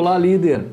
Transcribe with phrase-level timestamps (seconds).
[0.00, 0.64] Olá, líder.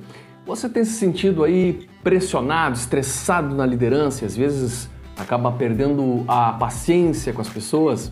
[0.46, 6.54] Você tem se sentido aí pressionado, estressado na liderança e às vezes acaba perdendo a
[6.54, 8.10] paciência com as pessoas?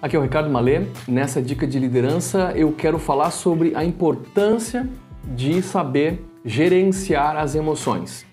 [0.00, 0.86] Aqui é o Ricardo Malê.
[1.06, 4.88] Nessa dica de liderança, eu quero falar sobre a importância
[5.22, 8.24] de saber gerenciar as emoções.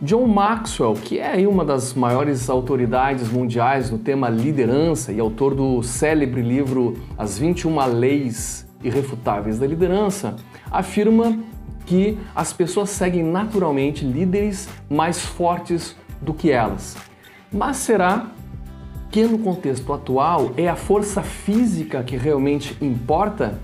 [0.00, 5.82] John Maxwell, que é uma das maiores autoridades mundiais no tema liderança e autor do
[5.82, 10.36] célebre livro As 21 Leis Irrefutáveis da Liderança,
[10.70, 11.36] afirma
[11.86, 16.96] que as pessoas seguem naturalmente líderes mais fortes do que elas.
[17.52, 18.30] Mas será
[19.10, 23.58] que no contexto atual é a força física que realmente importa?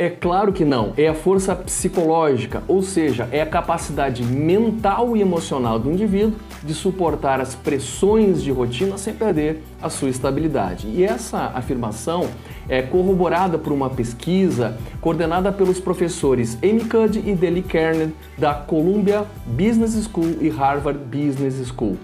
[0.00, 5.20] É claro que não, é a força psicológica, ou seja, é a capacidade mental e
[5.20, 10.86] emocional do indivíduo de suportar as pressões de rotina sem perder a sua estabilidade.
[10.86, 12.28] E essa afirmação
[12.68, 19.26] é corroborada por uma pesquisa coordenada pelos professores Amy Cuddy e Deli Kernan da Columbia
[19.46, 21.96] Business School e Harvard Business School.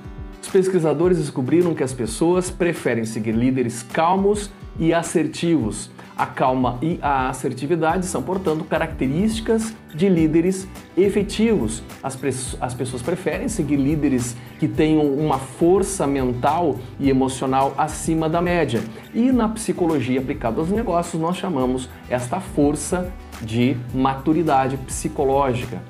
[0.42, 6.98] Os pesquisadores descobriram que as pessoas preferem seguir líderes calmos e assertivos a calma e
[7.02, 11.82] a assertividade são, portanto, características de líderes efetivos.
[12.02, 12.18] As,
[12.60, 18.82] as pessoas preferem seguir líderes que tenham uma força mental e emocional acima da média.
[19.12, 25.82] E na psicologia aplicada aos negócios, nós chamamos esta força de maturidade psicológica.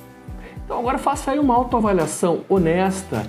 [0.64, 3.26] Então, agora faça aí uma autoavaliação honesta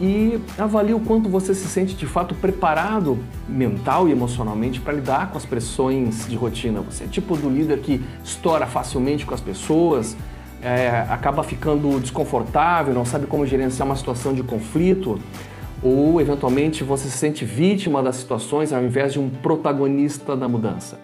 [0.00, 5.30] e avalie o quanto você se sente de fato preparado mental e emocionalmente para lidar
[5.30, 6.80] com as pressões de rotina.
[6.80, 10.16] Você é tipo do líder que estoura facilmente com as pessoas,
[10.60, 15.20] é, acaba ficando desconfortável, não sabe como gerenciar uma situação de conflito,
[15.82, 20.98] ou eventualmente você se sente vítima das situações ao invés de um protagonista da mudança.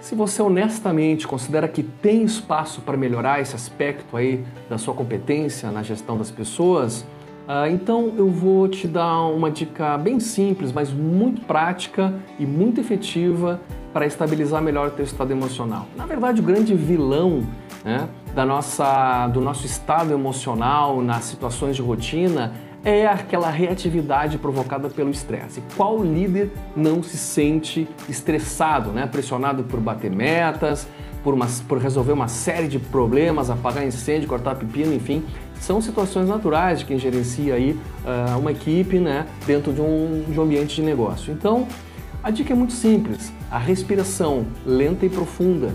[0.00, 5.70] Se você honestamente considera que tem espaço para melhorar esse aspecto aí da sua competência
[5.70, 7.04] na gestão das pessoas,
[7.52, 12.80] ah, então eu vou te dar uma dica bem simples, mas muito prática e muito
[12.80, 13.60] efetiva
[13.92, 15.88] para estabilizar melhor o teu estado emocional.
[15.96, 17.42] Na verdade, o grande vilão
[17.84, 22.52] né, da nossa, do nosso estado emocional nas situações de rotina
[22.84, 25.60] é aquela reatividade provocada pelo estresse.
[25.76, 29.08] Qual líder não se sente estressado, né?
[29.08, 30.86] pressionado por bater metas,
[31.22, 35.22] por, uma, por resolver uma série de problemas, apagar incêndio, cortar pepino, enfim,
[35.60, 40.38] são situações naturais de quem gerencia aí uh, uma equipe né, dentro de um, de
[40.38, 41.32] um ambiente de negócio.
[41.32, 41.68] Então,
[42.22, 45.74] a dica é muito simples: a respiração lenta e profunda,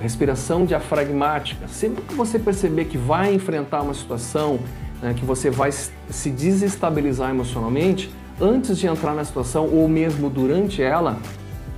[0.00, 1.68] respiração diafragmática.
[1.68, 4.58] Sempre que você perceber que vai enfrentar uma situação,
[5.00, 8.10] né, que você vai se desestabilizar emocionalmente,
[8.40, 11.18] antes de entrar na situação ou mesmo durante ela,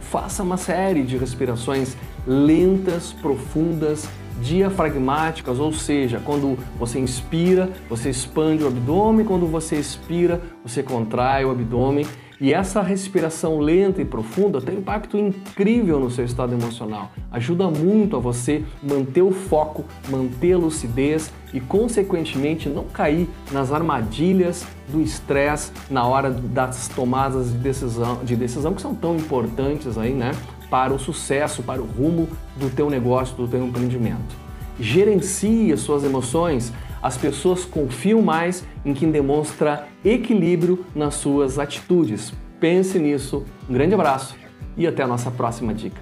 [0.01, 4.09] faça uma série de respirações lentas, profundas
[4.41, 11.45] diafragmáticas, ou seja, quando você inspira, você expande o abdômen, quando você expira, você contrai
[11.45, 12.07] o abdômen.
[12.39, 17.11] E essa respiração lenta e profunda tem um impacto incrível no seu estado emocional.
[17.31, 23.73] Ajuda muito a você manter o foco, manter a lucidez e, consequentemente, não cair nas
[23.73, 29.97] armadilhas do estresse na hora das tomadas de decisão, de decisão que são tão importantes
[29.97, 30.33] aí, né?
[30.71, 34.37] Para o sucesso, para o rumo do teu negócio, do teu empreendimento.
[34.79, 36.73] Gerencie as suas emoções.
[37.03, 42.33] As pessoas confiam mais em quem demonstra equilíbrio nas suas atitudes.
[42.61, 43.45] Pense nisso.
[43.69, 44.35] Um grande abraço
[44.77, 46.01] e até a nossa próxima dica.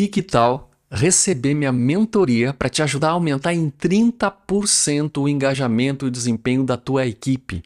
[0.00, 6.06] E que tal receber minha mentoria para te ajudar a aumentar em 30% o engajamento
[6.06, 7.62] e desempenho da tua equipe?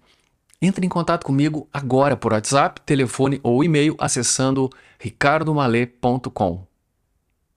[0.60, 4.68] Entre em contato comigo agora por WhatsApp, telefone ou e-mail acessando
[4.98, 6.66] ricardomale.com.